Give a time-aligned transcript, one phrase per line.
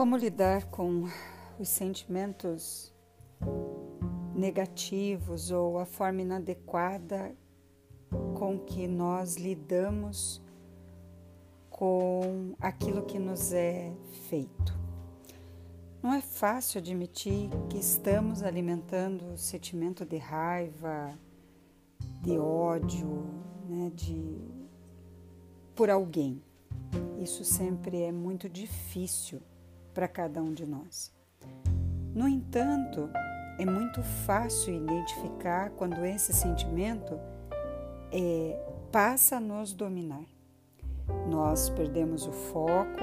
[0.00, 1.04] Como lidar com
[1.58, 2.90] os sentimentos
[4.34, 7.36] negativos ou a forma inadequada
[8.34, 10.40] com que nós lidamos
[11.68, 13.92] com aquilo que nos é
[14.30, 14.72] feito.
[16.02, 21.12] Não é fácil admitir que estamos alimentando o sentimento de raiva,
[22.22, 23.22] de ódio,
[23.68, 24.38] né, de
[25.74, 26.42] por alguém.
[27.20, 29.42] Isso sempre é muito difícil
[29.92, 31.12] para cada um de nós.
[32.14, 33.08] No entanto,
[33.58, 37.18] é muito fácil identificar quando esse sentimento
[38.12, 38.58] é,
[38.90, 40.24] passa a nos dominar.
[41.28, 43.00] Nós perdemos o foco,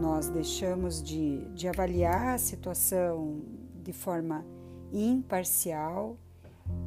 [0.00, 3.40] nós deixamos de, de avaliar a situação
[3.82, 4.44] de forma
[4.92, 6.16] imparcial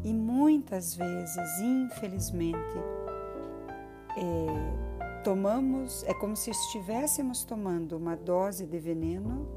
[0.03, 2.77] e muitas vezes, infelizmente,
[4.17, 4.94] é,
[5.25, 9.47] tomamos, é como se estivéssemos tomando uma dose de veneno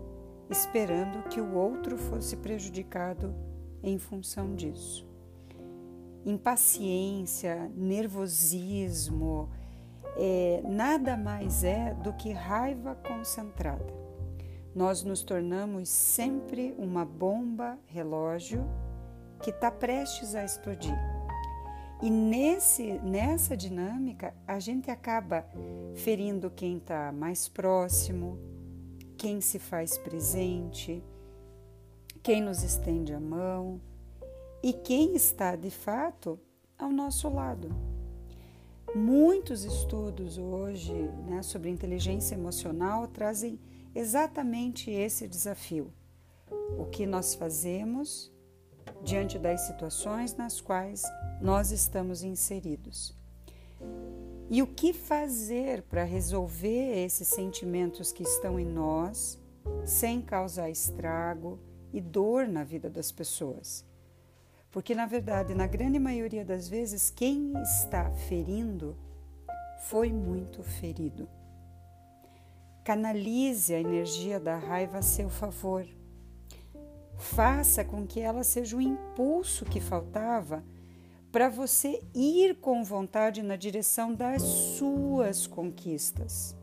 [0.48, 3.34] esperando que o outro fosse prejudicado
[3.82, 5.06] em função disso.
[6.24, 9.50] Impaciência, nervosismo,
[10.16, 13.92] é, nada mais é do que raiva concentrada.
[14.74, 18.64] Nós nos tornamos sempre uma bomba relógio
[19.42, 20.96] que está prestes a explodir.
[22.00, 25.44] E nesse, nessa dinâmica, a gente acaba
[25.96, 28.38] ferindo quem está mais próximo,
[29.16, 31.02] quem se faz presente,
[32.22, 33.80] quem nos estende a mão
[34.62, 36.38] e quem está de fato
[36.78, 37.74] ao nosso lado.
[38.94, 40.94] Muitos estudos hoje
[41.26, 43.58] né, sobre inteligência emocional trazem
[43.92, 45.92] exatamente esse desafio.
[46.78, 48.32] O que nós fazemos
[49.02, 51.02] diante das situações nas quais
[51.40, 53.16] nós estamos inseridos.
[54.50, 59.38] E o que fazer para resolver esses sentimentos que estão em nós
[59.84, 61.58] sem causar estrago
[61.92, 63.84] e dor na vida das pessoas?
[64.70, 68.96] Porque, na verdade, na grande maioria das vezes, quem está ferindo
[69.80, 71.28] foi muito ferido.
[72.84, 75.86] Canalize a energia da raiva a seu favor.
[77.18, 80.64] Faça com que ela seja o impulso que faltava
[81.32, 86.56] para você ir com vontade na direção das suas conquistas.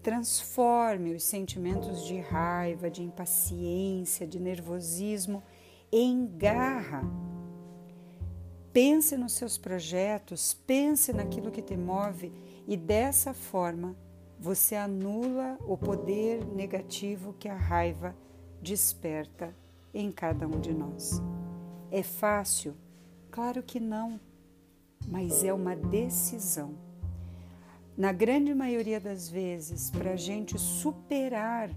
[0.00, 5.42] Transforme os sentimentos de raiva, de impaciência, de nervosismo
[5.90, 7.02] em garra.
[8.72, 12.32] Pense nos seus projetos, pense naquilo que te move
[12.68, 13.96] e dessa forma
[14.38, 18.16] você anula o poder negativo que a raiva
[18.62, 19.54] desperta
[19.92, 21.20] em cada um de nós.
[21.90, 22.74] É fácil?
[23.30, 24.20] Claro que não,
[25.08, 26.74] mas é uma decisão.
[27.96, 31.70] Na grande maioria das vezes, para a gente superar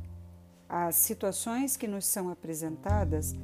[0.67, 3.35] as situações que nos são apresentadas,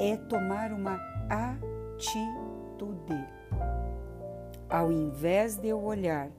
[0.00, 0.98] é tomar uma
[1.28, 3.14] atitude.
[4.68, 6.30] Ao invés de eu olhar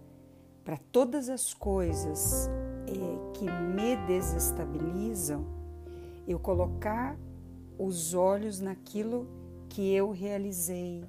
[0.63, 2.49] para todas as coisas
[2.87, 2.91] é,
[3.33, 5.45] que me desestabilizam,
[6.27, 7.17] eu colocar
[7.83, 9.27] os olhos naquilo
[9.67, 11.03] que eu realizei,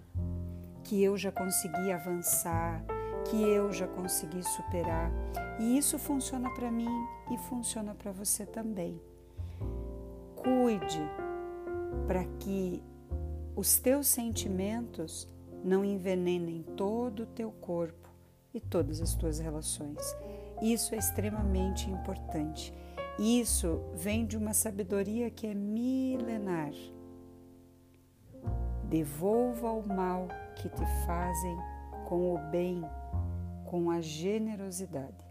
[0.82, 2.82] que eu já consegui avançar,
[3.28, 5.12] que eu já consegui superar.
[5.60, 6.88] E isso funciona para mim
[7.30, 8.98] e funciona para você também.
[10.34, 11.02] Cuide
[12.06, 12.82] para que
[13.54, 15.28] os teus sentimentos
[15.62, 18.08] não envenenem todo o teu corpo
[18.54, 20.00] e todas as tuas relações.
[20.62, 22.72] Isso é extremamente importante.
[23.22, 26.72] Isso vem de uma sabedoria que é milenar
[28.88, 31.56] Devolva o mal que te fazem
[32.08, 32.82] com o bem,
[33.64, 35.24] com a generosidade.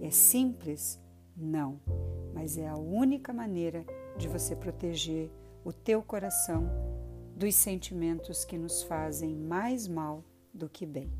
[0.00, 1.00] É simples?
[1.36, 1.80] Não,
[2.32, 3.84] mas é a única maneira
[4.16, 5.28] de você proteger
[5.64, 6.70] o teu coração
[7.36, 11.10] dos sentimentos que nos fazem mais mal do que bem.